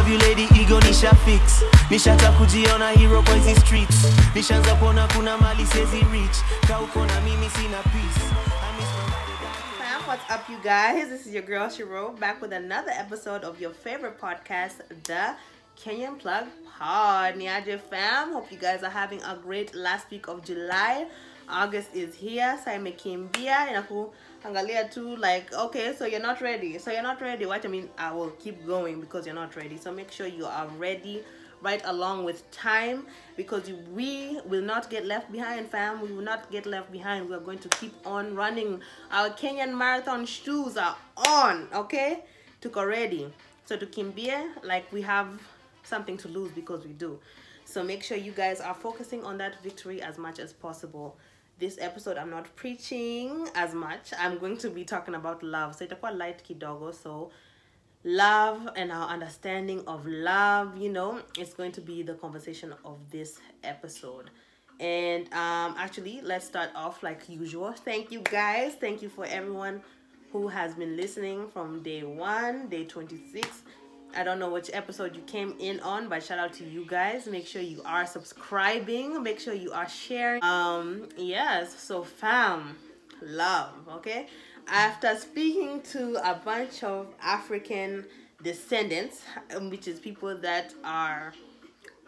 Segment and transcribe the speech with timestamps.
[0.00, 0.80] love you lady ego
[2.32, 3.22] kujiona hero
[3.60, 5.66] streets nishaanza kuona kuna mali
[6.12, 6.36] reach
[6.68, 8.20] ka uko na mimi sina peace
[10.06, 11.08] what's up, you guys?
[11.08, 15.36] This is your girl Shiro back with another episode of your favorite podcast, the
[15.76, 16.46] Kenyan Plug
[16.78, 17.34] Pod.
[17.34, 21.06] Niaje fam, hope you guys are having a great last week of July.
[21.48, 23.68] August is here, so imekimbia
[24.40, 26.78] inakuangalia tu like okay, so you're not ready.
[26.78, 27.46] So you're not ready.
[27.46, 29.76] What I mean, I will keep going because you're not ready.
[29.76, 31.22] So make sure you are ready
[31.62, 36.50] right along with time because we will not get left behind fam we will not
[36.50, 38.80] get left behind we are going to keep on running
[39.12, 40.96] our kenyan marathon shoes are
[41.28, 42.24] on okay
[42.62, 43.30] To tuko ready
[43.66, 45.28] so to kimbia like we have
[45.82, 47.18] something to lose because we do
[47.66, 51.18] so make sure you guys are focusing on that victory as much as possible
[51.60, 54.12] this episode i'm not preaching as much.
[54.18, 55.76] I'm going to be talking about love.
[55.76, 56.94] So it's itakuwa light kidogo.
[56.94, 57.30] So
[58.04, 62.98] love and our understanding of love you know it's going to be the conversation of
[63.10, 64.30] this episode.
[64.80, 67.72] And um actually let's start off like usual.
[67.72, 68.74] Thank you guys.
[68.74, 69.82] Thank you for everyone
[70.32, 73.62] who has been listening from day one day 26
[74.16, 77.26] i don't know which episode you came in on but shout out to you guys.
[77.26, 79.22] Make sure you are subscribing.
[79.22, 80.42] Make sure you are sharing.
[80.42, 82.76] Um yes so fam
[83.22, 84.26] love okay?
[84.66, 88.06] After speaking to a bunch of african
[88.42, 89.22] descendants
[89.54, 91.32] um, which is people that are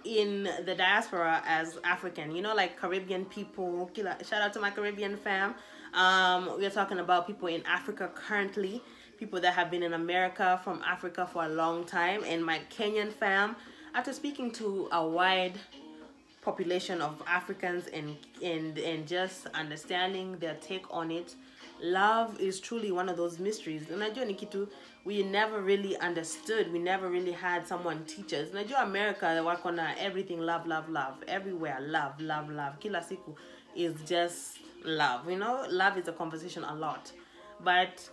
[0.05, 3.89] in the diaspora as african you know like caribbean people
[4.29, 5.55] shout out to my caribbean fam.
[5.95, 8.83] Um we're talking about people in africa currently
[9.23, 13.13] people that have been in america from africa for a long time and my kenyan
[13.13, 13.55] fam
[13.95, 15.55] after speaking to a wide
[16.43, 21.35] population of Africans and and and just understanding their take on it.
[21.81, 23.85] Love is truly one of those mysteries.
[23.85, 24.67] Unajua ni
[25.05, 26.73] we never really understood.
[26.73, 28.49] We never really had someone teach us.
[28.49, 32.79] Unajua America wako na everything love love love everywhere love love love.
[32.81, 33.35] Kila siku
[33.77, 35.31] is just love.
[35.31, 37.13] You know, love is a conversation a lot.
[37.65, 38.11] But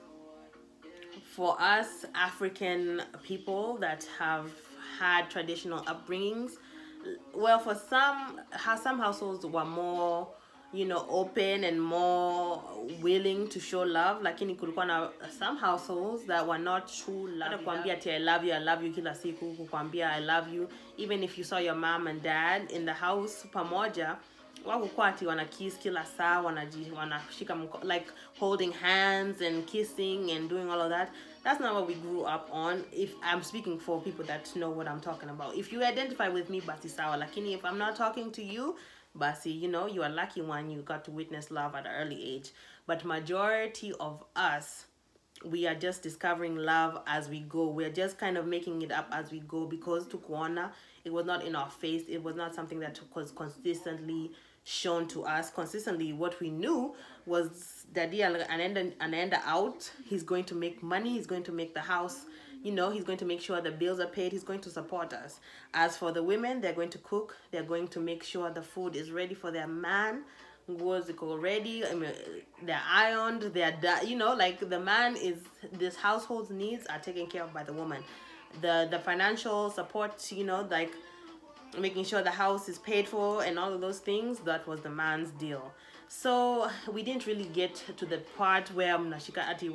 [1.39, 4.51] for us African people that have
[4.99, 6.51] had traditional upbringings,
[7.33, 10.27] well, for some, how some households were more,
[10.73, 12.61] you know, open and more
[13.01, 14.21] willing to show love.
[14.21, 17.55] Lakini kulikuwa na some households that were not true love.
[17.57, 19.53] Kukwambia ati I love you, I love you kila siku.
[19.55, 20.67] Kukwambia I love you,
[20.97, 24.15] even if you saw your mom and dad in the house pamoja
[24.65, 28.05] wakukuwa ati wana kiss kila saa wanashika mko- like
[28.39, 31.09] holding hands and kissing and doing all of that
[31.43, 32.83] that's not what we grew up on.
[32.91, 35.55] If i'm speaking for people that know what i'm talking about.
[35.55, 37.17] If you identify with me basi sawa.
[37.17, 38.75] Lakini if i'm not talking to you
[39.17, 40.69] basi you know you are lucky one.
[40.69, 42.51] You got to witness love at an early age.
[42.87, 44.85] But majority of us
[45.45, 47.67] we are just discovering love as we go.
[47.67, 50.71] We're just kind of making it up as we go because to Kuona,
[51.05, 52.03] it was not in our face.
[52.09, 54.31] It was not something that was consistently
[54.63, 55.49] shown to us.
[55.49, 59.91] Consistently, what we knew was that yeah, anaenda anaenda out.
[60.05, 61.11] He's going to make money.
[61.11, 62.25] He's going to make the house.
[62.61, 64.33] You know, he's going to make sure the bills are paid.
[64.33, 65.39] He's going to support us.
[65.73, 67.37] As for the women, they're going to cook.
[67.51, 70.23] They're going to make sure the food is ready for their man
[70.67, 72.11] was ziko ready I mean,
[72.61, 75.37] they're ironed they're you know like the man is
[75.73, 78.03] this household's needs are taken care of by the woman
[78.61, 80.91] the the financial support you know like
[81.77, 84.89] making sure the house is paid for and all of those things that was the
[84.89, 85.71] man's deal.
[86.07, 89.69] So we didn't really get to the part where mnashika ati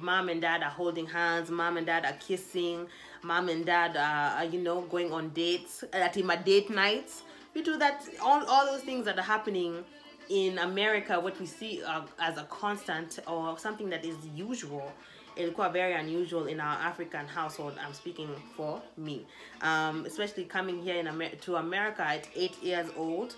[0.00, 2.88] mom and dad are holding hands mom and dad are kissing
[3.22, 7.22] mom and dad are, you know going on dates at my date nights.
[7.54, 9.84] We do that all, all those things that are happening
[10.28, 14.92] in america what we see uh, as a constant or something that is usual
[15.36, 19.26] ilikuwa very unusual in our african household i'm speaking for me
[19.62, 23.34] um, especially coming here in Amer- to america at eight years old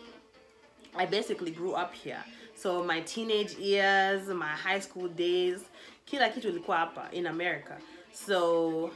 [0.97, 2.23] I basically grew up here.
[2.55, 5.61] So my teenage years, my high school days,
[6.07, 7.79] kila kitu ilikuwa hapa in America.
[8.13, 8.91] So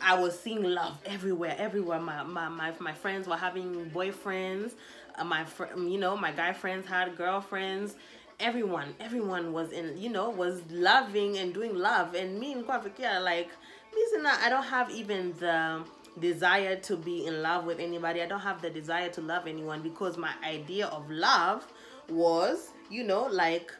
[0.00, 2.00] I was seeing love everywhere, everywhere.
[2.00, 4.72] My my my, my friends were having boyfriends.
[5.18, 7.96] Uh, my fr- you know, my guy friends had girlfriends.
[8.42, 12.14] Everyone, everyone was in, you know, was loving and doing love.
[12.14, 13.48] And me in Kwafikia, like,
[13.94, 15.84] listen, I don't have even the
[16.20, 18.20] desire to be in love with anybody.
[18.20, 21.66] I don't have the desire to love anyone because my idea of love
[22.08, 23.72] was, you know, like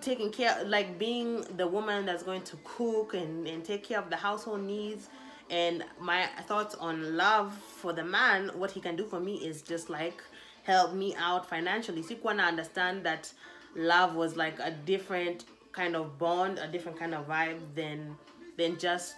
[0.00, 4.10] taking care like being the woman that's going to cook and, and take care of
[4.10, 5.08] the household needs
[5.50, 9.62] and my thoughts on love for the man what he can do for me is
[9.62, 10.22] just like
[10.64, 13.32] help me out financially sikuwa na understand that
[13.76, 18.16] love was like a different kind of bond a different kind of vibe than
[18.56, 19.16] than just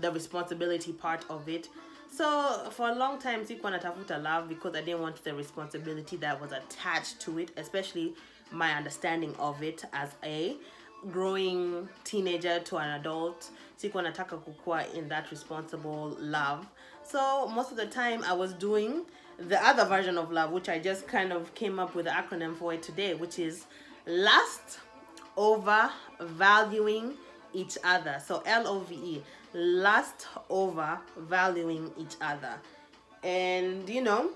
[0.00, 1.68] the responsibility part of it.
[2.10, 6.40] So for a long time sikuwa natafuta love because i didn't want the responsibility that
[6.40, 8.14] was attached to it especially
[8.50, 10.56] my understanding of it as a
[11.10, 16.66] growing teenager to an adult sikuwa nataka kukua in that responsible love.
[17.04, 19.04] So most of the time i was doing
[19.48, 22.56] the other version of love which i just kind of came up with the acronym
[22.56, 23.66] for it today which is
[24.06, 24.78] lust
[25.36, 25.90] over
[26.20, 27.14] valuing
[27.54, 28.20] each other.
[28.24, 29.22] So l-o-v-e
[29.54, 32.54] lust over valuing each other.
[33.22, 34.30] And you know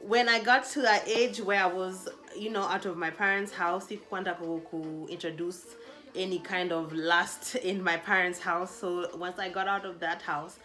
[0.00, 3.52] when i got to that age where i was you know out of my parents
[3.52, 5.66] house sikukwenda ku, ku introduce
[6.16, 8.74] any kind of lust in my parents house.
[8.74, 10.58] So once i got out of that house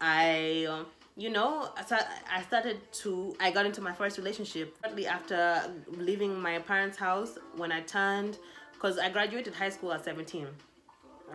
[0.00, 5.62] i um, you know I started to i got into my first relationship shortly after
[5.96, 8.38] leaving my parents house when i turned
[8.72, 10.46] because i graduated high school at 17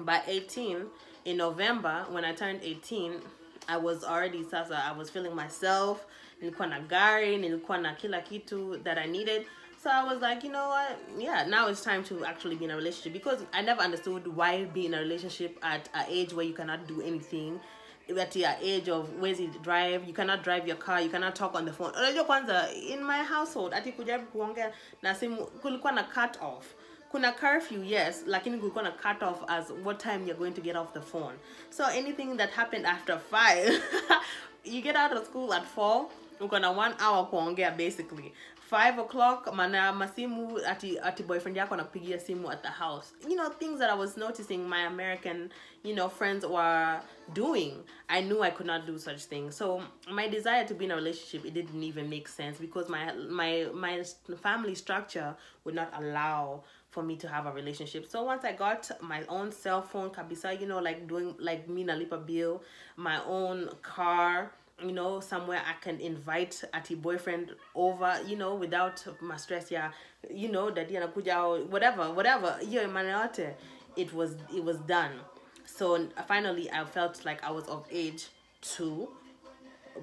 [0.01, 0.85] by 18
[1.25, 3.21] in november when i turned 18
[3.69, 6.05] i was already sasa i was feeling myself
[6.41, 9.45] nilikuwa na gari nilikuwa na kila kitu that i needed
[9.81, 10.99] so i was like you know what?
[11.17, 14.65] Yeah now it's time to actually be in a relationship because i never understood why
[14.65, 17.59] be in a relationship at an age where you cannot do anything
[18.15, 20.07] at your age of where's it drive?
[20.07, 21.91] You cannot drive your car you cannot talk on the phone.
[21.91, 24.71] Unajua kwanza in my household ati kujaribu kuongea
[25.01, 25.45] na simu
[26.13, 26.75] cut off.
[27.11, 30.75] Kuna curfew yes lakini kulikuwa na cut off as what time you're going to get
[30.75, 31.35] off the phone.
[31.69, 33.81] So anything that happened after five
[34.63, 36.07] you get out of school at four
[36.39, 38.33] uko na one hour kuongea basically
[38.69, 43.49] five o'clock mana masimu ati ati boyfriend yako anakupigia simu at the house you know
[43.49, 45.49] things that i was noticing my american
[45.83, 46.99] you know friends were
[47.33, 47.73] doing
[48.09, 49.81] i knew i could not do such things so
[50.11, 53.67] my desire to be in a relationship it didn't even make sense because my my
[53.73, 54.03] my
[54.41, 58.07] family structure would not allow for me to have a relationship.
[58.07, 61.83] So once I got my own cell phone, kabisa, you know, like doing like me
[61.83, 62.63] nalipa bill,
[62.95, 64.51] my own car,
[64.83, 69.91] you know, somewhere I can invite ati boyfriend over, you know, without my stress, yeah,
[70.29, 73.53] you know, that anakuja whatever, whatever, maana yote,
[73.95, 75.11] it was it was done.
[75.65, 78.27] So finally, I felt like I was of age
[78.61, 79.09] to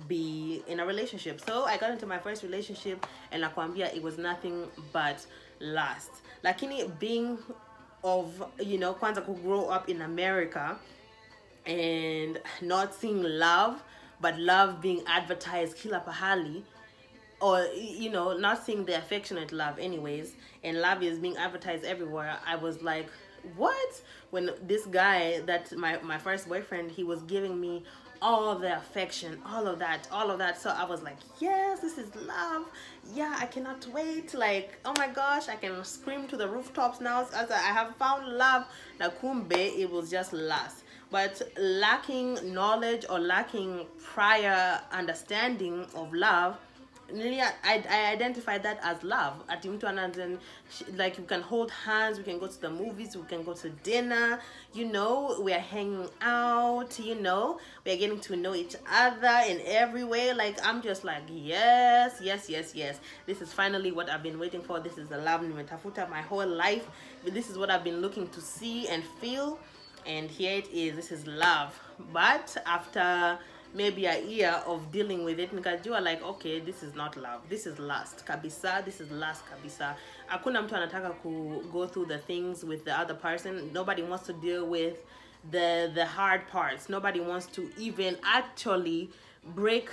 [0.08, 1.40] be in a relationship.
[1.40, 5.24] So I got into my first relationship and la nakwambia it was nothing but
[5.60, 6.10] lust.
[6.44, 7.38] Lakini being
[8.02, 10.76] of, you know, kwanza ku grow up in America
[11.66, 13.82] and not seeing love,
[14.24, 16.62] but love being advertised kila pahali
[17.42, 20.32] or you know not seeing the affectionate love anyways
[20.62, 22.38] and love is being advertised everywhere.
[22.46, 23.10] I was like
[23.56, 24.00] what?
[24.30, 27.84] When this guy that my my first boyfriend he was giving me
[28.22, 30.58] all the affection all of that all of that.
[30.58, 32.64] So i was like yes this is love.
[33.12, 34.32] Yeah i cannot wait.
[34.32, 38.26] Like oh my gosh i can scream to the rooftops now as i have found
[38.26, 38.64] love.
[38.98, 40.83] Na kumbe it was just lust
[41.14, 46.56] but lacking knowledge or lacking prior understanding of love
[47.12, 49.34] Really, I, I identified that as love.
[49.48, 50.38] Ati mtu anaanza-
[50.96, 53.68] like you can hold hands, we can go to the movies, we can go to
[53.68, 54.40] dinner,
[54.72, 59.42] you know, we are hanging out, you know, we are getting to know each other
[59.46, 60.32] in every way.
[60.32, 62.98] Like I'm just like, yes, yes, yes, yes.
[63.26, 64.80] This is finally what I've been waiting for.
[64.80, 65.42] This is the love
[66.10, 66.88] my whole life.
[67.22, 69.58] This is what I've been looking to see and feel.
[70.06, 70.96] And here it is.
[70.96, 71.78] This is love.
[72.12, 73.38] But after
[73.74, 77.16] maybe a year of dealing with it because you are like okay this is not
[77.16, 77.40] love.
[77.48, 78.84] This is lust kabisa.
[78.84, 79.96] This is lust kabisa.
[80.26, 83.70] Hakuna mtu anataka ku go through the things with the other person.
[83.72, 84.96] Nobody wants to deal with
[85.50, 86.88] the the hard parts.
[86.88, 89.10] Nobody wants to even actually
[89.54, 89.88] break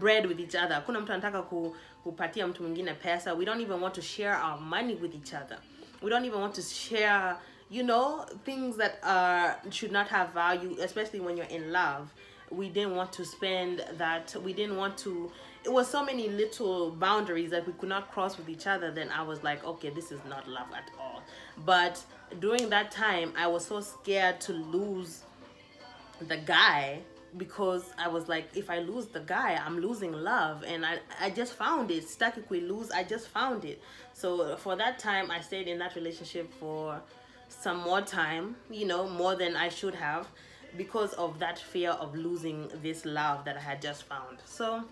[0.00, 0.74] bread with each other.
[0.74, 3.34] Hakuna mtu anataka ku, kupatia mtu mwingine pesa.
[3.34, 5.58] We don't even want to share our money with each other.
[6.02, 7.36] We don't even want to share
[7.74, 12.14] you know things that are should not have value especially when you're in love
[12.50, 15.30] we didn't want to spend that we didn't want to
[15.64, 19.08] it was so many little boundaries that we could not cross with each other then
[19.10, 21.20] i was like okay this is not love at all
[21.64, 22.00] but
[22.38, 25.24] during that time i was so scared to lose
[26.28, 27.00] the guy
[27.36, 31.30] because I was like, if I lose the guy, I'm losing love, and I I
[31.30, 32.08] just found it.
[32.08, 33.82] Stuck if we lose, I just found it.
[34.12, 37.02] So for that time, I stayed in that relationship for
[37.64, 40.28] some more time, you know, more than I should have,
[40.76, 44.38] because of that fear of losing this love that I had just found.
[44.44, 44.84] So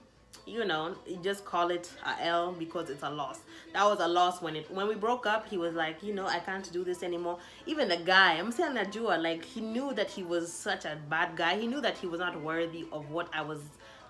[0.47, 3.41] you know, you just call it a L because it's a loss.
[3.75, 5.49] That was a loss when it when we broke up.
[5.49, 7.39] He was like, you know, I can't do this anymore.
[7.67, 11.37] Even the guy, I'm saying Najua, like he knew that he was such a bad
[11.37, 11.59] guy.
[11.61, 13.61] He knew that he was not worthy of what I was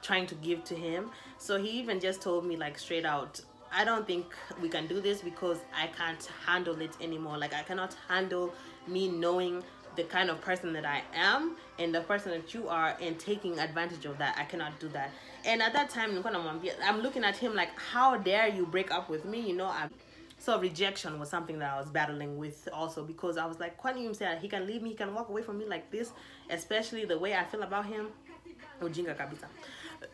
[0.01, 1.11] trying to give to him.
[1.39, 3.41] So he even just told me like straight out,
[3.75, 7.39] I don't think we can do this because I can't handle it anymore.
[7.39, 8.53] Like I cannot handle
[8.87, 9.63] me knowing
[9.97, 13.59] the kind of person that I am and the person that you are and taking
[13.59, 14.37] advantage of that.
[14.39, 15.11] I cannot do that.
[15.45, 16.23] And at that time,
[16.85, 19.41] I'm looking at him like, how dare you break up with me?
[19.41, 19.91] You know, I'm
[20.39, 24.09] so rejection was something that I was battling with also because I was like, kwani
[24.09, 26.11] msee he can leave me, he can walk away from me like this,
[26.51, 28.09] especially the way I feel about him.
[28.81, 29.17] Ujinga.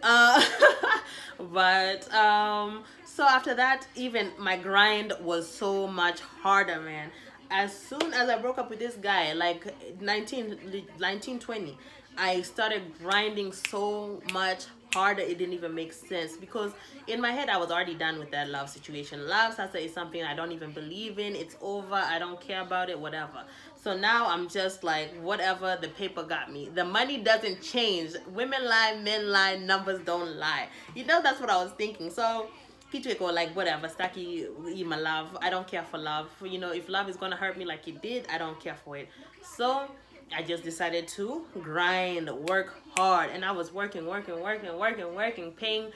[0.03, 0.45] Uh,
[1.53, 7.11] but um, so after that, even my grind was so much harder, man.
[7.51, 9.67] As soon as I broke up with this guy, like
[10.01, 11.79] 19, 19 20,
[12.17, 16.73] I started grinding so much harder it didn't even make sense because
[17.07, 19.29] in my head I was already done with that love situation.
[19.29, 21.37] Love Sasa is something I don't even believe in.
[21.37, 21.95] It's over.
[21.95, 23.45] I don't care about it, whatever.
[23.83, 26.69] So now I'm just like whatever the paper got me.
[26.75, 28.15] The money doesn't change.
[28.35, 30.69] Women lie, men lie, numbers don't lie.
[30.95, 32.11] You know that's what I was thinking.
[32.11, 32.49] So
[32.93, 34.49] kitu iko like whatever staki
[34.87, 37.67] my love i don't care for love you know if love is gonna hurt me
[37.67, 39.09] like it did i don't care for it
[39.43, 39.85] so
[40.35, 45.53] i just decided to grind work hard and i was working working working working working
[45.53, 45.93] paying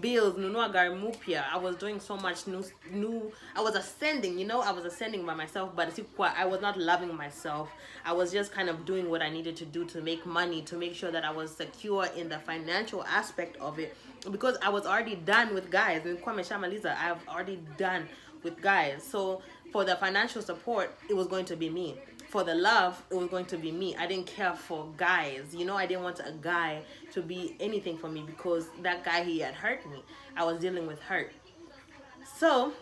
[0.00, 1.44] bills nunua gari mupya.
[1.52, 4.60] I was doing so much new new i was ascending you know?
[4.60, 5.88] I was ascending by myself but
[6.36, 7.70] i was not loving myself.
[8.04, 10.76] I was just kind of doing what i needed to do to make money to
[10.76, 13.96] make sure that i was secure in the financial aspect of it.
[14.30, 16.04] Because i was already done with guys.
[16.04, 18.08] In Nilikuwa nimeshamaliza, i've already done
[18.42, 19.02] with guys.
[19.02, 21.96] So for the financial support it was going to be me
[22.28, 23.96] for the love it was going to be me.
[23.96, 25.54] I didn't care for guys.
[25.54, 29.24] You know i didn't want a guy to be anything for me because that guy
[29.24, 30.02] he had hurt me.
[30.36, 31.32] I was dealing with hurt.
[32.36, 32.72] So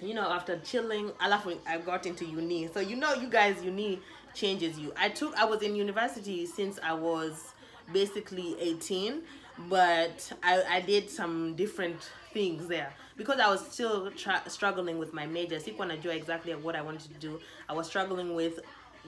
[0.00, 2.68] you know after chilling i left i got into uni.
[2.72, 4.00] So you know you guys uni
[4.34, 4.92] changes you.
[4.96, 7.52] I took i was in university since i was
[7.92, 9.22] basically 18
[9.68, 12.92] but i i did some different things there.
[13.16, 14.12] Because i was still
[14.46, 17.40] struggling with my major sikuwa najua exactly what i wanted to do.
[17.68, 18.60] I was struggling with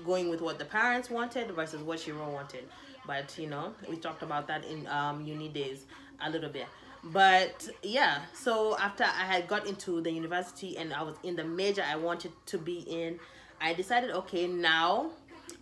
[0.05, 2.65] going with what the parents wanted versus what Shiro wanted.
[3.07, 5.87] But you know we talked about that in um uni days
[6.21, 6.67] a little bit.
[7.05, 11.45] But yeah so after i had got into the university and i was in the
[11.45, 13.21] major i wanted to be in
[13.61, 15.11] i decided okay now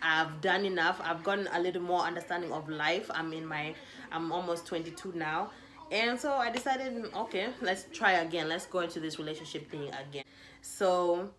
[0.03, 1.01] i've done enough.
[1.09, 3.11] I've gotten a little more understanding of life.
[3.19, 3.75] I'm in my
[4.13, 5.51] i'm almost 22 now
[5.91, 8.49] and so i decided okay let's try again.
[8.49, 10.25] Let's go into this relationship thing again.
[10.63, 11.31] So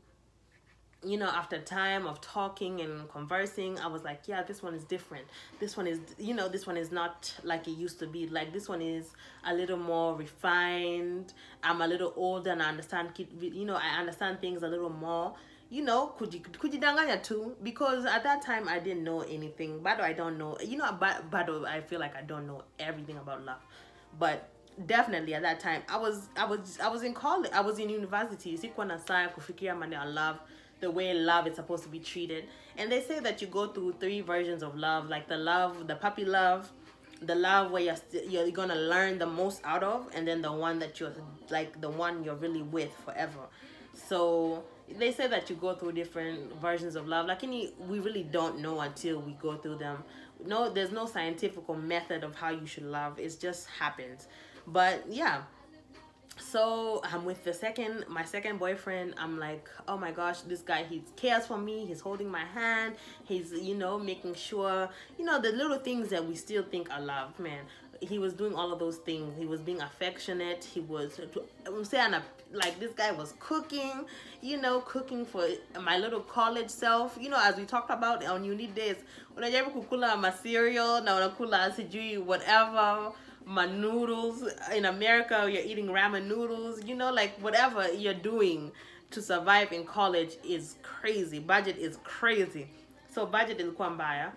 [1.02, 4.84] you know after time of talking and conversing i was like yeah this one is
[4.84, 5.26] different.
[5.60, 8.28] This one is you know this one is not like it used to be.
[8.28, 9.14] Like this one is
[9.46, 11.34] a little more refined.
[11.64, 15.36] I'm a little older and i understand you know i understand things a little more.
[15.72, 17.56] You know kuji- kujidanganya too?
[17.62, 19.80] Because at that time i didn't know anything.
[19.82, 23.18] But i don't know you know but but i feel like i don't know everything
[23.18, 23.62] about love
[24.18, 24.50] but
[24.86, 27.90] definitely at that time i was i was i was in college i was in
[27.90, 28.58] university.
[28.58, 29.74] Sikuwa na saa ya kufikiria
[30.06, 30.40] love
[30.80, 32.46] the way love is supposed to be treated.
[32.78, 35.96] And they say that you go through three versions of love like the love the
[35.96, 36.70] puppy love
[37.22, 40.52] the love where you're st- you're gonna learn the most out of and then the
[40.52, 41.12] one that you're
[41.50, 43.48] like the one you're really with forever.
[43.94, 44.64] So
[44.98, 47.26] they say that you go through different versions of love.
[47.28, 50.04] Like any we really don't know until we go through them
[50.46, 53.20] no there's no scientific or method of how you should love.
[53.20, 54.28] It just happens.
[54.68, 55.44] But yeah.
[56.38, 59.16] So I'm with the second my second boyfriend.
[59.18, 61.86] I'm like oh my gosh this guy he cares for me.
[61.86, 62.96] He's holding my hand.
[63.26, 67.02] He's you know making sure you know the little things that we still think are
[67.02, 67.66] love man
[68.02, 71.20] he was doing all of those things he was being affectionate he was
[71.66, 72.14] I'm saying
[72.52, 74.06] like this guy was cooking
[74.42, 75.48] you know cooking for
[75.82, 78.98] my little college self you know as we talked about on uni days
[79.38, 83.14] unajaribu kukula ma cereal na unakula sijui whatever
[83.50, 84.44] my noodles
[84.76, 88.72] in America, you're eating ramen noodles, you know, like whatever you're doing
[89.10, 91.40] to survive in college is crazy.
[91.40, 92.68] Budget is crazy.
[93.12, 94.32] So budget is ilikuwa mbaya.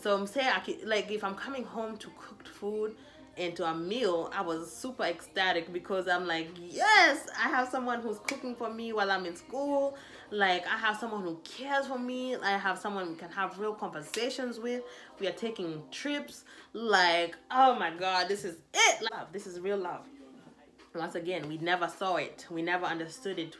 [0.00, 0.50] So I'm saying,
[0.84, 2.96] like, if I'm coming home to cooked food
[3.36, 8.00] and to a meal, I was super ecstatic because I'm like, yes, I have someone
[8.00, 9.96] who's cooking for me while I'm in school.
[10.30, 12.36] Like, I have someone who cares for me.
[12.36, 14.82] I have someone we can have real conversations with.
[15.20, 16.44] We are taking trips.
[16.72, 19.08] Like, oh my God, this is it.
[19.12, 19.28] Love.
[19.32, 20.06] This is real love.
[20.94, 22.46] Once again, we never saw it.
[22.50, 23.56] We never understood it.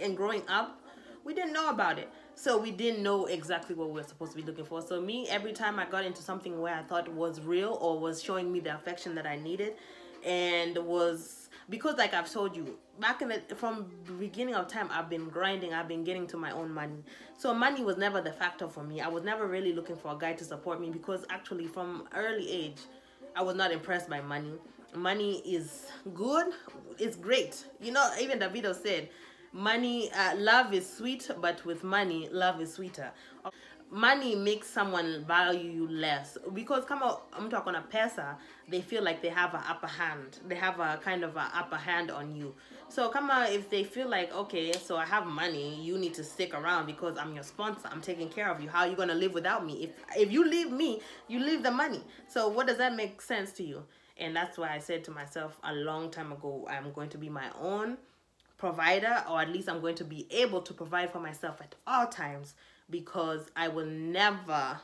[0.00, 0.78] And growing up,
[1.24, 2.10] we didn't know about it.
[2.34, 4.82] So we didn't know exactly what we were supposed to be looking for.
[4.82, 8.22] So me, every time I got into something where I thought was real or was
[8.22, 9.74] showing me the affection that I needed
[10.24, 14.88] and was because like I've told you, back in the from the beginning of time
[14.90, 17.02] I've been grinding, I've been getting to my own money.
[17.38, 19.00] So money was never the factor for me.
[19.00, 22.50] I was never really looking for a guy to support me because actually from early
[22.50, 22.78] age
[23.36, 24.52] I was not impressed by money.
[24.94, 26.48] Money is good,
[26.98, 27.64] it's great.
[27.80, 29.08] You know, even Davido said
[29.52, 33.10] money uh, love is sweet but with money love is sweeter.
[33.90, 36.38] Money makes someone value you less.
[36.54, 38.36] Because come on i'm talking a pesa
[38.68, 40.38] they feel like they have an upper hand.
[40.48, 42.54] They have a kind of a upper hand on you.
[42.88, 46.24] So come on if they feel like okay so i have money you need to
[46.24, 47.88] stick around because i'm your sponsor.
[47.92, 48.68] I'm taking care of you.
[48.68, 49.84] How are you going to live without me?
[49.84, 52.02] If if you leave me you leave the money.
[52.28, 53.82] So what does that make sense to you?
[54.18, 57.28] And that's why i said to myself a long time ago i'm going to be
[57.28, 57.96] my own
[58.62, 62.06] provider or at least i'm going to be able to provide for myself at all
[62.06, 62.54] times
[62.92, 64.78] because I will never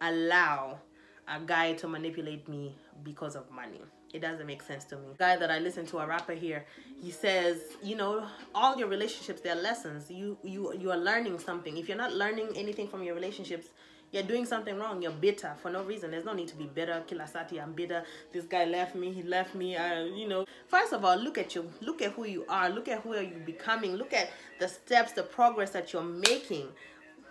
[0.00, 0.78] allow
[1.26, 3.80] a guy to manipulate me because of money.
[4.12, 5.08] It doesn't make sense to me.
[5.18, 6.66] Guy that I listen to, a rapper here,
[7.00, 10.10] he says, you know, all your relationships, they're lessons.
[10.10, 11.76] You you you are learning something.
[11.76, 13.68] If you're not learning anything from your relationships,
[14.12, 15.02] you're doing something wrong.
[15.02, 16.10] You're bitter for no reason.
[16.10, 17.02] There's no need to be bitter.
[17.08, 18.04] Kilasati, I'm bitter.
[18.32, 19.12] This guy left me.
[19.12, 19.76] He left me.
[19.76, 20.44] Uh, you know.
[20.66, 21.70] First of all, look at you.
[21.80, 22.68] Look at who you are.
[22.70, 23.96] Look at who are you becoming.
[23.96, 26.68] Look at the steps, the progress that you're making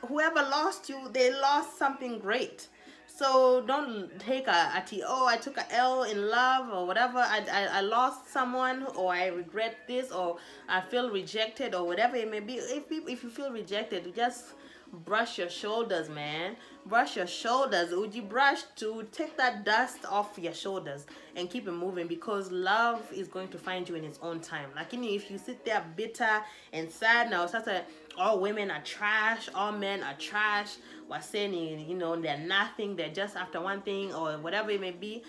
[0.07, 2.67] whoever lost you, they lost something great.
[3.07, 7.17] So don't take a, a t oh I took a L in love or whatever
[7.17, 10.37] I, I, I lost someone or I regret this or
[10.69, 14.53] I feel rejected or whatever it may be if if you feel rejected just
[14.91, 16.55] brush your shoulders man.
[16.85, 17.91] Brush your shoulders.
[17.91, 21.05] Uji brush to take that dust off your shoulders
[21.35, 22.07] and keep it moving?
[22.07, 24.69] Because love is going to find you in its own time.
[24.75, 26.41] Like if you sit there bitter
[26.73, 27.83] and sad now such a
[28.17, 30.77] all women are trash all men are trash.
[31.09, 32.95] We're saying you know they're nothing.
[32.95, 35.23] They're just after one thing or whatever it may be.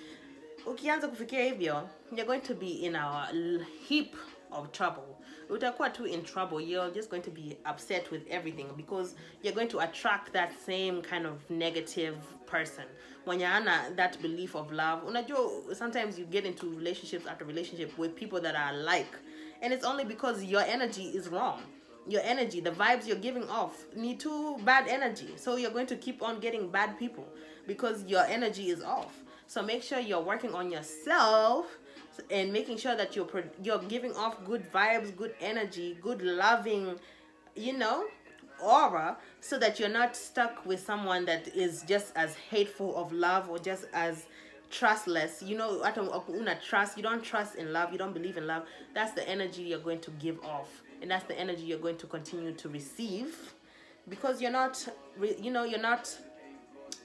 [0.66, 3.28] You're going to be in a
[3.86, 4.16] heap
[4.52, 5.19] of trouble
[5.50, 9.68] utakuwa too in trouble you're just going to be upset with everything because you're going
[9.68, 12.16] to attract that same kind of negative
[12.46, 12.84] person.
[13.24, 17.96] When you're ana that belief of love unajua sometimes you get into relationships after relationship
[17.98, 19.16] with people that are alike
[19.62, 21.62] and it's only because your energy is wrong.
[22.08, 25.34] Your energy the vibes you're giving off need too bad energy.
[25.36, 27.26] So you're going to keep on getting bad people
[27.66, 29.22] because your energy is off.
[29.46, 31.66] So make sure you're working on yourself
[32.30, 33.28] and making sure that you're
[33.62, 36.98] you're giving off good vibes, good energy, good loving,
[37.54, 38.04] you know,
[38.62, 43.48] aura so that you're not stuck with someone that is just as hateful of love
[43.48, 44.26] or just as
[44.70, 45.42] trustless.
[45.42, 45.82] You know
[46.28, 48.64] una trust you don't trust in love you don't believe in love.
[48.94, 52.06] That's the energy you're going to give off and that's the energy you're going to
[52.06, 53.54] continue to receive
[54.08, 54.86] because you're not
[55.40, 56.14] you know you're not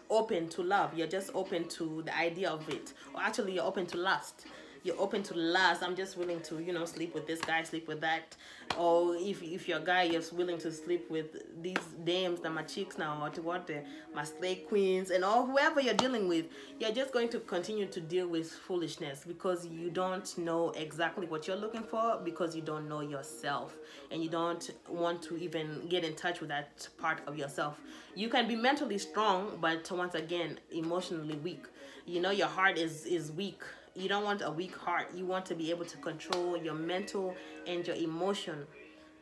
[0.10, 0.94] open to love.
[0.96, 2.94] You're just open to the idea of it.
[3.14, 4.46] Or actually you're open to lust
[4.86, 7.88] you're open to last i'm just willing to you know sleep with this guy sleep
[7.88, 8.36] with that.
[8.78, 11.28] Or if, if you're a guy you're willing to sleep with
[11.62, 15.46] these dames that my chicks now or to what the my slay queens and all
[15.46, 16.46] whoever you're dealing with
[16.80, 21.48] you're just going to continue to deal with foolishness because you don't know exactly what
[21.48, 23.76] you're looking for because you don't know yourself.
[24.12, 27.80] And you don't want to even get in touch with that part of yourself.
[28.16, 31.66] You can be mentally strong but once again emotionally weak.
[32.06, 33.62] You know your heart is is weak
[33.96, 35.08] you don't want a weak heart.
[35.16, 38.66] You want to be able to control your mental and your emotion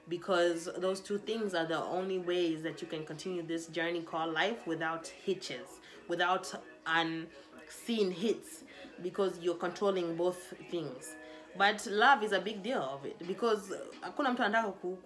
[0.10, 4.34] because those two things are the only ways that you can continue this journey called
[4.34, 6.54] life without hitches without
[6.86, 8.64] unseen hits
[9.02, 11.16] because you're controlling both things.
[11.58, 13.72] But love is a big deal of it because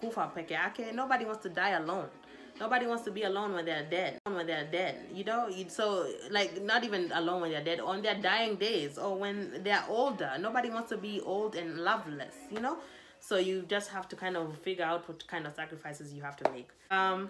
[0.02, 0.32] kufa
[0.94, 2.08] nobody wants to die alone.
[2.60, 4.18] Nobody wants to be alone when they're dead.
[4.38, 5.50] When they're dead, you know.
[5.68, 9.84] So like not even alone when they're dead, on their dying days, or when they're
[9.90, 10.32] older.
[10.40, 12.78] Nobody wants to be old and loveless, you know.
[13.20, 16.38] So you just have to kind of figure out what kind of sacrifices you have
[16.38, 16.70] to make.
[16.92, 17.30] Um,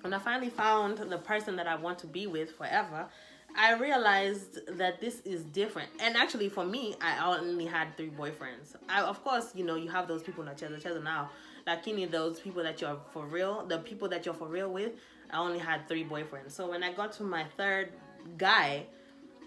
[0.00, 3.06] when I finally found the person that I want to be with forever,
[3.54, 5.90] I realized that this is different.
[6.00, 8.76] And actually, for me, I only had three boyfriends.
[8.88, 11.30] I, of course, you know, you have those people in the cheza now
[11.66, 14.92] lakini those people that you're for real the people that you're for real with
[15.32, 16.52] i only had three boyfriends.
[16.52, 17.90] So when i got to my third
[18.38, 18.86] guy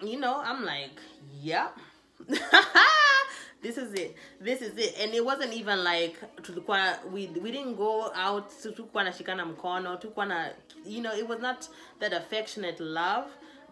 [0.01, 0.99] you know i'm like
[1.41, 1.77] yep.
[3.63, 4.17] This is it.
[4.41, 4.97] This is it.
[4.99, 9.45] And it wasn't even like to the qua we we didn't go out tulikuwa nashikana
[9.45, 10.49] mkono tulikuwa
[10.85, 11.69] you know it was not
[11.99, 13.27] that affectionate love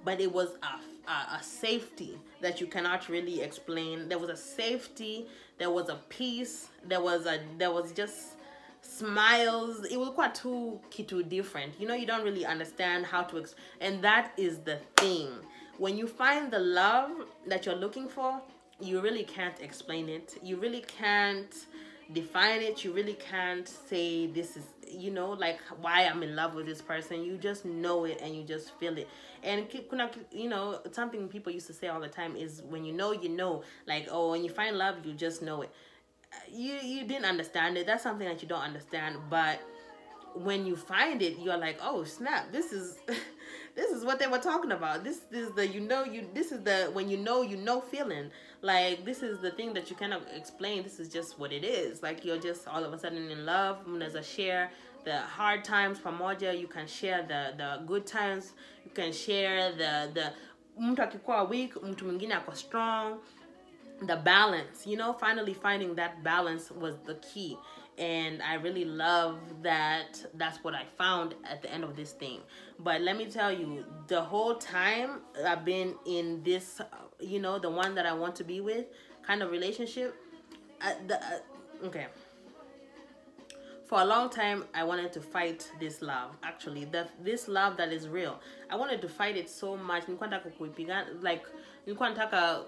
[0.05, 0.79] but it was a,
[1.11, 4.07] a, a safety that you cannot really explain.
[4.07, 8.37] There was a safety there was a peace there was a there was just
[8.81, 9.85] smiles.
[9.85, 11.79] It was quite too kitu different.
[11.79, 15.29] You know you don't really understand how to ex- and that is the thing.
[15.77, 17.11] When you find the love
[17.47, 18.41] that you're looking for
[18.79, 20.37] you really can't explain it.
[20.43, 21.53] You really can't
[22.13, 22.83] define it.
[22.83, 24.63] You really can't say this is
[24.93, 27.23] you know like why i'm in love with this person.
[27.23, 29.07] You just know it and you just feel it.
[29.43, 29.65] And
[30.31, 33.29] you know something people used to say all the time is when you know you
[33.29, 33.63] know.
[33.87, 35.71] Like oh when you find love you just know it
[36.51, 37.87] you you didn't understand it.
[37.87, 39.59] That's something that you don't understand but
[40.33, 42.99] when you find it you're like oh snap this is
[43.75, 45.03] this is what they were talking about.
[45.03, 47.81] This, this is the you know you this is the when you know you know
[47.81, 48.29] feeling.
[48.61, 52.03] Like this is the thing that you cannot explain this is just what it is.
[52.03, 54.71] Like you're just all of a sudden in love there's a share
[55.03, 58.53] the hard times pamoja you can share the the good times.
[58.85, 60.33] You can share the the
[60.79, 63.19] mtu akikuwa weak mtu mwingine ako strong
[64.01, 67.57] the balance you know finally finding that balance was the key.
[67.97, 72.39] And i really love that that's what i found at the end of this thing.
[72.79, 76.85] But let me tell you the whole time i've been in this uh,
[77.19, 78.85] you know the one that i want to be with
[79.27, 80.15] kind of relationship
[80.81, 81.39] uh, the, uh,
[81.85, 82.07] okay.
[83.85, 86.85] For a long time i wanted to fight this love actually.
[86.85, 88.39] The, this love that is real.
[88.69, 90.03] I wanted to fight it so much.
[91.21, 91.45] Like
[91.85, 92.63] nilikuwa nataka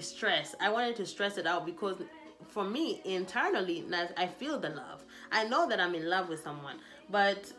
[0.00, 0.56] stress.
[0.60, 2.04] I wanted to stress it out because
[2.48, 3.84] for me internally
[4.16, 5.04] i feel the love.
[5.32, 6.78] I know that i'm in love with someone
[7.10, 7.52] but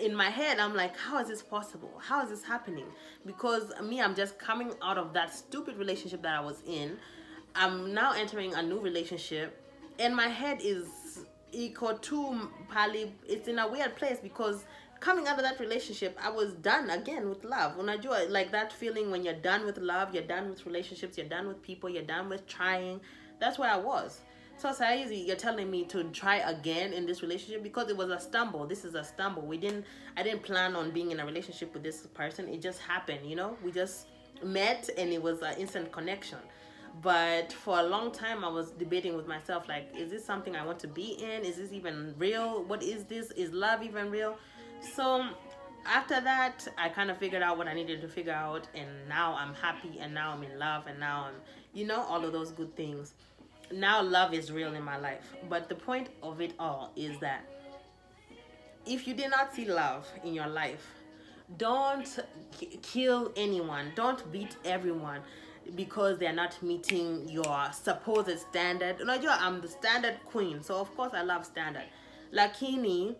[0.00, 2.00] in my head i'm like how is this possible?
[2.00, 2.86] How is this happening?
[3.26, 6.96] Because me i'm just coming out of that stupid relationship that i was in.
[7.54, 9.60] I'm now entering a new relationship
[9.98, 10.86] and my head is
[11.50, 14.64] equal to pali it's in a weird place because
[15.00, 19.10] coming out of that relationship i was done again with love unajua like that feeling
[19.10, 22.28] when you're done with love you're done with relationships you're done with people you're done
[22.28, 23.00] with trying
[23.38, 24.20] that's where i was
[24.58, 28.18] so Saizi, you're telling me to try again in this relationship because it was a
[28.18, 28.66] stumble.
[28.66, 29.42] This is a stumble.
[29.42, 29.84] We didn't
[30.16, 32.48] I didn't plan on being in a relationship with this person.
[32.48, 33.56] It just happened, you know?
[33.64, 34.08] We just
[34.42, 36.38] met and it was an instant connection.
[37.02, 40.66] But for a long time I was debating with myself like is this something I
[40.66, 41.44] want to be in?
[41.44, 42.64] Is this even real?
[42.64, 43.30] What is this?
[43.32, 44.38] Is love even real?
[44.80, 45.26] So
[45.86, 49.34] after that I kind of figured out what I needed to figure out and now
[49.38, 51.34] I'm happy and now I'm in love and now I'm
[51.72, 53.14] you know all of those good things
[53.72, 55.34] now love is real in my life.
[55.48, 57.44] But the point of it all is that
[58.86, 60.86] if you did not see love in your life,
[61.56, 62.18] don't
[62.82, 65.20] kill anyone, don't beat everyone
[65.74, 68.98] because they're not meeting your supposed standard.
[68.98, 71.84] Unajua, I'm the standard queen, so of course I love standard.
[72.32, 73.14] Lakini,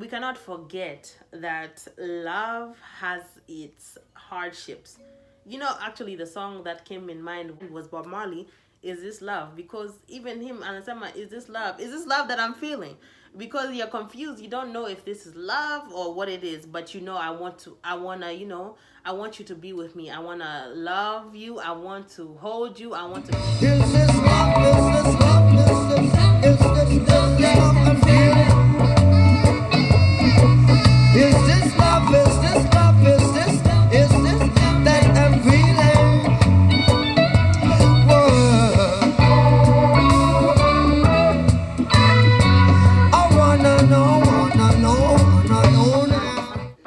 [0.00, 4.98] we cannot forget that love has its hardships.
[5.46, 8.48] You know, actually, the song that came in mind was Bob Marley
[8.82, 9.54] is this love?
[9.54, 11.78] Because even him anasema is this love?
[11.80, 12.96] Is this love that i'm feeling?
[13.36, 14.40] Because you're confused.
[14.42, 17.30] You don't know if this is love or what it is but you know i
[17.30, 20.10] want to i want to you know i want you to be with me.
[20.10, 21.58] I want to love you.
[21.58, 22.94] I want to hold you.
[22.94, 24.89] I want to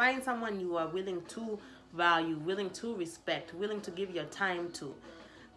[0.03, 1.57] find someone you are willing to
[1.93, 4.93] value, willing to respect, willing to give your time to,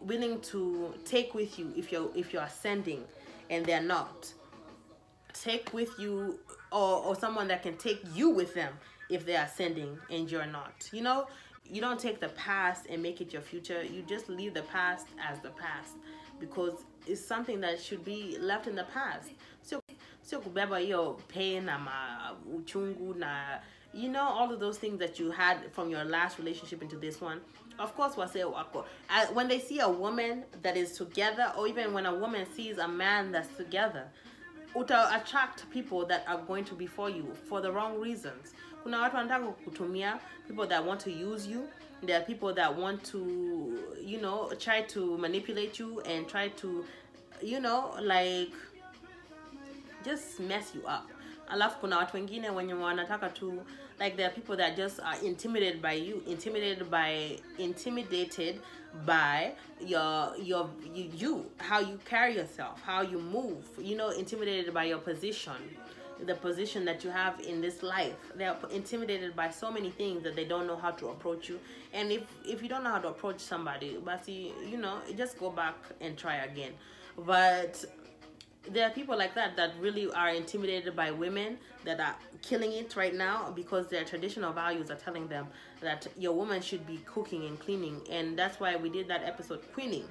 [0.01, 3.03] willing to take with you if you're if you're ascending
[3.51, 4.33] and they're not.
[5.35, 6.39] Take with you
[6.71, 8.73] or, or someone that can take you with them
[9.11, 10.89] if they're ascending and you're not.
[10.93, 11.27] You know,
[11.69, 13.83] you don't take the past and make it your future.
[13.83, 15.95] You just leave the past as the past
[16.39, 19.31] because it's something that should be left in the past.
[19.63, 19.83] So
[20.23, 23.61] sio kubeba hiyo pain na ma, uchungu na
[23.97, 27.21] you know all of those things that you had from your last relationship into this
[27.21, 27.41] one?
[27.79, 28.85] Of course wase wako
[29.33, 32.89] when they see a woman that is together or even when a woman sees a
[32.89, 34.05] man that's together
[34.77, 38.55] uta attract people that are going to be for you for the wrong reasons.
[38.83, 41.69] Kuna watu wanataka kutumia people that want to use you.
[42.03, 43.19] There are people that want to
[44.05, 46.85] you know try to manipulate you and try to
[47.43, 48.53] you know like
[50.05, 51.11] just mess you up.
[51.49, 53.63] Alafu kuna watu wengine wenye wanataka tu
[53.99, 58.61] like there are people that just are intimidated by you intimidated by intimidated
[59.05, 64.73] by your your you, you how you carry yourself how you move you know intimidated
[64.73, 65.53] by your position
[66.25, 68.15] the position that you have in this life.
[68.35, 71.61] They're intimidated by so many things that they don't know how to approach you.
[71.93, 75.51] And if if you don't know how to approach somebody but you know just go
[75.51, 76.73] back and try again.
[77.19, 77.85] But
[78.73, 82.97] there are people like that that really are intimidated by women that are killing it
[82.97, 85.47] right now because their traditional values are telling them
[85.81, 88.01] that your woman should be cooking and cleaning.
[88.11, 90.05] And that's why we did that episode queening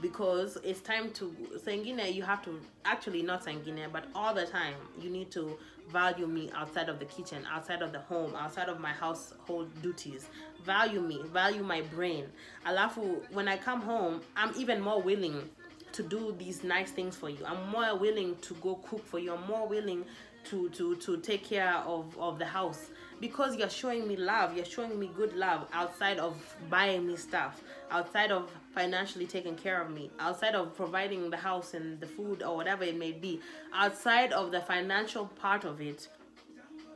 [0.00, 4.74] because it's time to sangine you have to actually not sangine but all the time
[4.98, 5.58] you need to
[5.90, 10.28] value me outside of the kitchen outside of the home outside of my household duties.
[10.64, 12.24] Value me value my brain.
[12.66, 15.48] Alafu when i come home i'm even more willing
[15.92, 17.44] to do these nice things for you.
[17.44, 19.34] I'm more willing to go cook for you.
[19.34, 20.04] I'm more willing
[20.44, 24.64] to to to take care of of the house because you're showing me love you're
[24.64, 26.34] showing me good love outside of
[26.70, 31.74] buying me stuff outside of financially taking care of me outside of providing the house
[31.74, 33.40] and the food or whatever it may be
[33.74, 36.08] outside of the financial part of it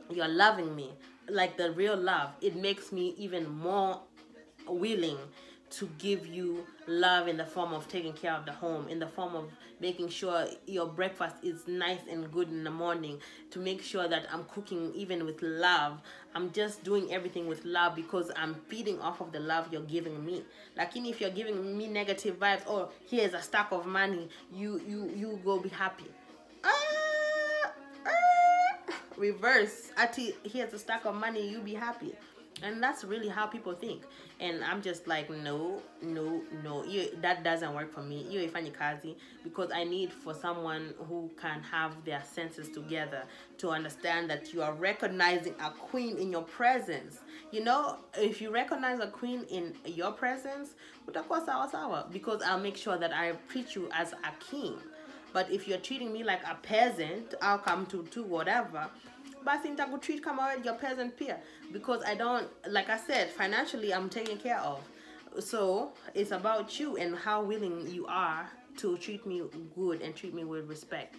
[0.09, 0.91] you're loving me
[1.29, 3.99] like the real love it makes me even more
[4.67, 5.17] willing
[5.75, 9.07] to give you love in the form of taking care of the home in the
[9.07, 13.19] form of making sure your breakfast is nice and good in the morning
[13.51, 16.01] to make sure that i'm cooking even with love.
[16.33, 20.25] I'm just doing everything with love because i'm feeding off of the love you're giving
[20.25, 20.43] me.
[20.77, 25.11] Like if you're giving me negative vibes or here's a stack of money you you
[25.15, 26.05] you go be happy.
[26.63, 27.71] Ah,
[28.05, 28.93] ah.
[29.17, 29.91] reverse.
[29.97, 32.13] Ati here's a stack of money you be happy
[32.63, 34.03] and that's really how people think.
[34.39, 36.83] And i'm just like no no no.
[36.83, 38.25] You, that doesn't work for me.
[38.29, 43.23] You ifanyi kazi because i need for someone who can have their senses together
[43.57, 47.19] to understand that you are recognizing a queen in your presence.
[47.51, 50.75] You know if you recognize a queen in your presence
[51.07, 54.75] utakuwa sawa sawa because i'll make sure that i treat you as a king.
[55.33, 58.89] But if you're treating me like a peasant i'll come to to whatever
[59.45, 61.37] basi nitakutreat kama wewe your peasant peer.
[61.71, 64.79] Because i don't like i said financially i'm taken care of.
[65.39, 69.41] So it's about you and how willing you are to treat me
[69.75, 71.15] good and treat me with respect.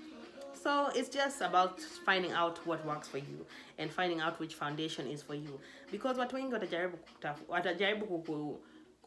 [0.63, 3.47] So it's just about finding out what works for you
[3.79, 5.61] and finding out which foundation is for you.
[5.93, 6.99] Because watu wengi watajaribu
[7.49, 8.07] watajaribu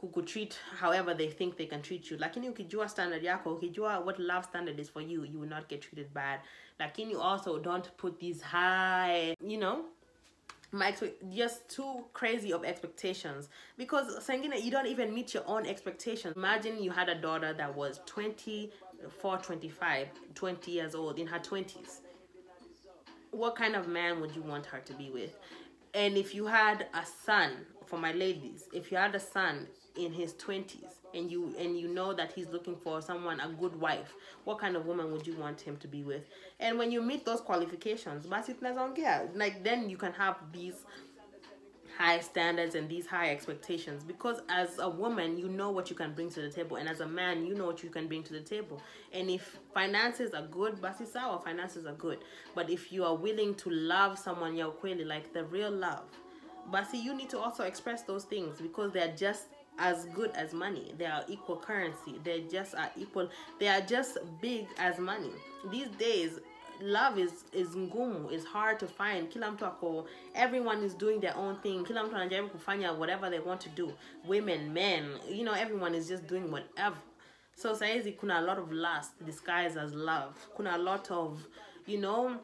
[0.02, 2.18] kukutreat however they think they can treat you.
[2.18, 5.82] Lakini ukijua standard yako ukijua what love standard is for you you will not get
[5.82, 6.40] treated bad.
[6.80, 9.86] Lakini also don't put these high you know
[10.72, 10.94] my
[11.30, 13.50] just too crazy of expectations.
[13.78, 16.36] Because sangina you don't even meet your own expectations.
[16.36, 22.02] Imagine you had a daughter that was 24 25 20 years old in her 20s
[23.32, 25.38] what kind of man would you want her to be with?
[25.94, 27.52] And if you had a son
[27.86, 29.68] for my ladies if you had a son
[30.00, 33.76] in his 20s and you and you know that he's looking for someone a good
[33.80, 36.24] wife what kind of woman would you want him to be with?
[36.60, 40.86] And when you meet those qualifications like then you can have these
[41.98, 46.14] high standards and these high expectations because as a woman you know what you can
[46.14, 48.34] bring to the table and as a man you know what you can bring to
[48.34, 48.82] the table.
[49.14, 52.20] And if finances are good basi sawa finances are good.
[52.56, 56.06] But if you are willing to love someone ukweli like the real love
[56.72, 59.46] but see you need to also express those things because they're just
[59.80, 60.94] as good as money.
[60.98, 62.20] They are equal currency.
[62.24, 63.30] They just are equal.
[63.60, 65.32] They are just big as money.
[65.72, 66.40] These days
[66.82, 68.32] love is is ngumu.
[68.32, 69.30] Is hard to find.
[69.30, 71.84] Kila ako everyone is doing their own thing.
[71.86, 73.94] Kila mtu anajaribu kufanya whatever they want to do.
[74.28, 76.98] Women men you know everyone is just doing whatever.
[77.56, 80.34] So saizi kuna a lot of lust disguised as love.
[80.56, 81.48] Kuna a lot of
[81.86, 82.38] you know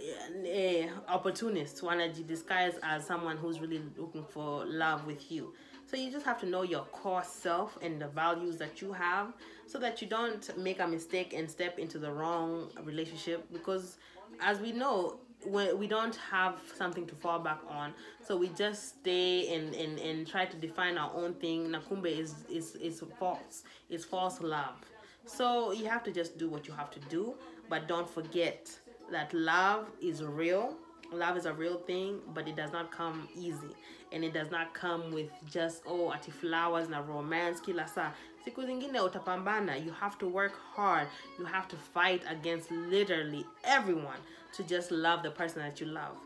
[0.00, 5.52] uh, opportunists wanaji disguise as someone who's really looking for love with you
[5.90, 9.32] so you just have to know your core self and the values that you have
[9.66, 13.98] so that you don't make a mistake and step into the wrong relationship because
[14.40, 17.94] as we know we, don't have something to fall back on.
[18.22, 21.68] So we just stay and, and, and try to define our own thing.
[21.68, 24.76] Nakumbe is, is, is false it's false love.
[25.24, 27.34] So you have to just do what you have to do
[27.68, 28.70] but don't forget
[29.10, 30.76] that love is real
[31.12, 33.74] love is a real thing but it does not come easy.
[34.12, 38.10] And it does not come with just oh ati flowers na romance kila saa.
[38.44, 41.06] Siku zingine utapambana you have to work hard.
[41.38, 44.18] You have to fight against literally everyone
[44.56, 46.16] to just love the person that you love.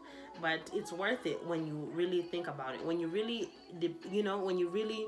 [0.41, 2.85] But it's worth it when you really think about it.
[2.85, 3.51] When you really
[4.11, 5.07] you know when you really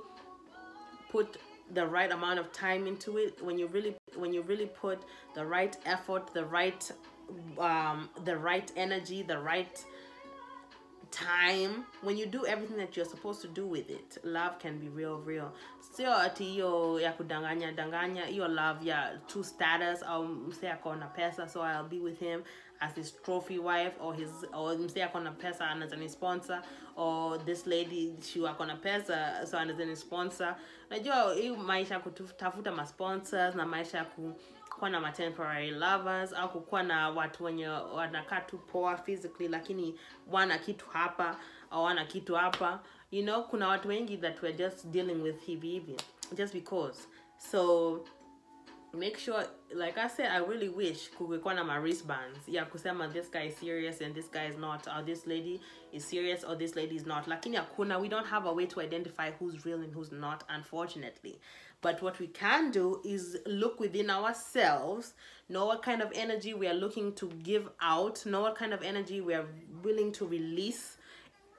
[1.11, 1.39] put
[1.75, 5.03] the right amount of time into it when you really when you really put
[5.35, 6.93] the right effort the right
[7.59, 9.85] um the right energy the right
[11.11, 14.89] time when you do everything that you're supposed to do with it love can be
[14.89, 15.53] real real.
[15.81, 21.49] Sio ati hiyo ya kudanganya danganya hiyo love ya two status au mse ako pesa
[21.49, 22.43] so i'll be with him
[22.81, 26.63] as his trophy wife or his or mse ako na pesa anaweza ni sponsor
[26.97, 30.57] or this lady she ako na pesa so anaweza ni sponsor.
[30.91, 34.33] Najua hii maisha kutafuta masponsors na maisha ku
[34.77, 40.59] kuwa na matemporary lovers au kukuwa na watu wenye wanakaa tu poa physically lakini wana
[40.59, 41.37] kitu hapa
[41.71, 42.81] au wana kitu hapa.
[43.11, 45.97] You know kuna watu wengi that we're just dealing with hivi hivi
[46.35, 47.09] just because.
[47.39, 48.05] So
[48.93, 53.31] make sure like i said i really wish kungekuwa na ma wristbands ya kusema this
[53.31, 55.61] guy is serious and this guy is not or this lady
[55.93, 57.27] is serious or this lady is not.
[57.27, 61.41] Lakini hakuna we don't have a way to identify who's real and who's not unfortunately
[61.83, 65.15] but what we can do is look within ourselves
[65.49, 68.83] know what kind of energy we are looking to give out know what kind of
[68.83, 69.47] energy we are
[69.83, 70.97] willing to release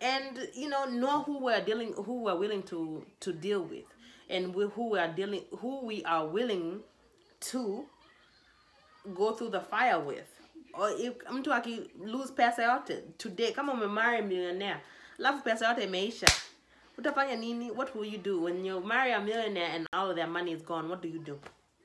[0.02, 3.86] and you know know who we're dealing who we're willing to to deal with
[4.30, 6.82] and who we are dealing who we are willing
[7.40, 7.86] to
[9.16, 10.28] go through the fire with.
[10.74, 14.82] Or if mtu aki lose pesa yote today kama umemari millionaire
[15.20, 16.28] alafu pesa yote imeisha
[16.98, 17.72] utafanya nini?
[17.72, 18.42] What will you do?
[18.42, 21.20] When you marry a millionaire and all of their money is gone what do you
[21.20, 21.40] do?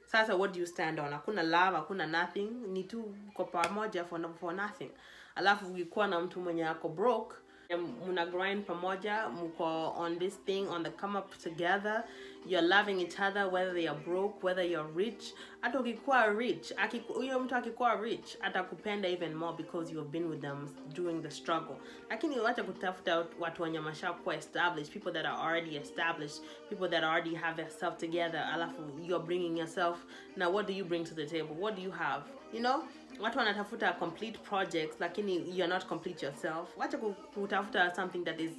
[0.07, 1.13] Sasa what do you stand on?
[1.13, 2.49] Hakuna love hakuna nothing.
[2.73, 4.91] Ni tu kwa pamoja for, for nothing.
[5.35, 7.37] Alafu ukikuwa na mtu mwenye ako broke
[7.79, 12.05] muna grind pamoja mko on this thing on the come up together.
[12.47, 15.35] You're loving each other whether they are broke whether you're rich.
[15.61, 16.73] Hata ukikuwa rich
[17.09, 21.31] huyo mtu akikuwa rich atakupenda even more because you have been with them during the
[21.31, 21.77] struggle.
[22.11, 27.35] Lakini wacha kutafuta watu wenye mashakuwa established people that are already established people that already
[27.35, 28.49] have their self together.
[28.55, 30.05] Alafu you're bringing yourself.
[30.37, 31.55] Now what do you bring to the table?
[31.61, 32.23] What do you have?
[32.53, 32.85] You know
[33.21, 36.77] watu wanatafuta complete projects lakini you're not complete yourself.
[36.77, 38.53] Wacha ku- kutafuta something that is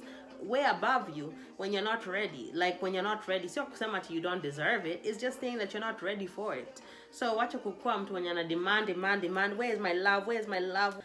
[0.46, 2.50] way above you when you're not ready.
[2.52, 5.06] Like when you're not ready sio kusema ati you don't deserve it.
[5.06, 6.82] It's just saying that you're not ready for it.
[7.10, 9.58] So wacha kukua mtu mwenye ana demand demand demand.
[9.58, 10.26] Where is my love?
[10.26, 10.96] Where is my love?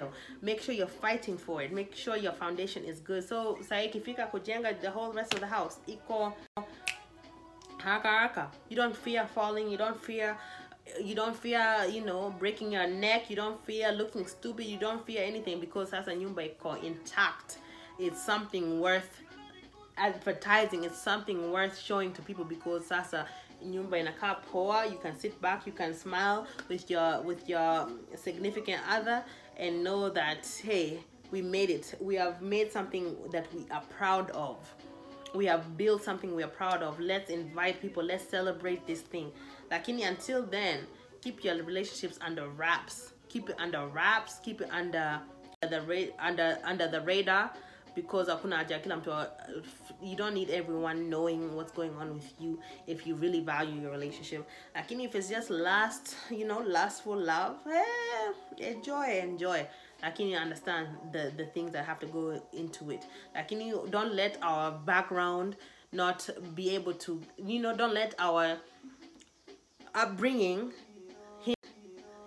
[0.42, 1.72] Make sure you're fighting for it.
[1.72, 3.24] Make sure your foundation is good.
[3.24, 6.34] So saa ikifika kujenga the whole rest of the house iko
[7.78, 8.52] haraka haraka.
[8.70, 9.70] You don't fear falling.
[9.72, 10.38] You don't fear
[11.04, 13.30] you don't fear you know breaking your neck.
[13.30, 14.66] You don't fear looking stupid.
[14.66, 17.58] You don't fear anything because sasa nyumba iko intact.
[17.98, 19.22] It's something worth
[19.98, 20.84] advertising.
[20.84, 23.28] It's something worth showing to people because sasa
[23.66, 28.82] nyumba inakaa poa you can sit back you can smile with your with your significant
[28.90, 29.22] other
[29.58, 31.00] and know that hey
[31.32, 31.96] we made it.
[32.00, 34.58] We have made something that we are proud of.
[35.36, 37.00] We have built something we are proud of.
[37.00, 38.04] Let's invite people.
[38.04, 39.32] Let's celebrate this thing
[39.70, 40.86] lakini until then
[41.22, 43.14] keep your relationships under wraps.
[43.28, 44.40] Keep it under wraps.
[44.44, 45.20] Keep it under
[45.62, 47.52] the under under the radar.
[47.96, 49.28] Because hakuna haja mtu
[50.02, 53.92] you don't need everyone knowing what's going on with you if you really value your
[53.92, 54.48] relationship.
[54.76, 59.66] Lakini if it's just last you know lustful love eh, enjoy enjoy.
[60.02, 63.06] Lakini understand the the things that have to go into it.
[63.36, 65.56] Lakini don't let our background
[65.92, 68.58] not be able to you know don't let our
[69.96, 70.72] upbringing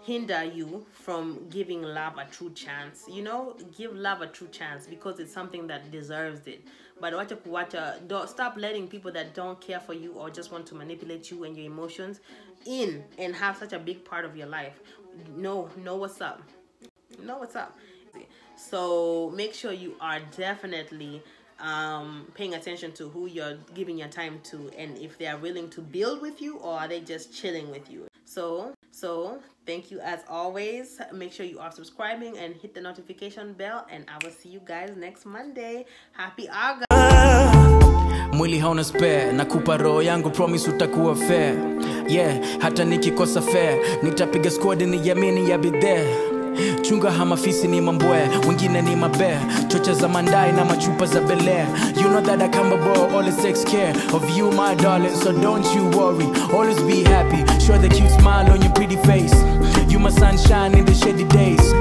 [0.03, 3.57] hinder you from giving love a true chance you know?
[3.77, 6.67] Give love a true chance because it's something that deserves it.
[7.01, 10.67] But wacha kuwacha don't stop letting people that don't care for you or just want
[10.67, 12.21] to manipulate you and your emotions
[12.67, 14.81] in and have such a big part of your life.
[15.37, 16.43] Know know what's up.
[17.23, 17.79] Know what's up.
[18.57, 21.23] So make sure you are definitely
[21.63, 25.71] um, paying attention to who you're giving your time to and if they are willing
[25.71, 28.07] to build with you or are they just chilling with you.
[28.25, 31.01] So so thank you as always.
[31.13, 34.61] Make sure you are subscribing and hit the notification bell and i will see you
[34.65, 35.87] guys next monday.
[36.13, 36.87] Happy august.
[38.33, 39.33] Mwili hauna spare.
[39.33, 41.55] Nakupa roho yangu promise utakuwa fair.
[42.09, 43.79] Yeah hata nikikosa fair.
[44.03, 46.32] Nitapiga squad ni yamini ya bidhere
[46.83, 49.37] chunga hamafisi ni mambwe wengine ni mabe.
[49.69, 51.67] Chocha za mandai na machupa za bele.
[51.97, 53.95] You know that I come abroad always takes care.
[54.13, 56.27] Of you my darling so don't you worry.
[56.53, 57.39] Always be happy.
[57.61, 59.35] Show the cute smile on your pretty face.
[59.89, 61.73] You my sunshine in the shady days.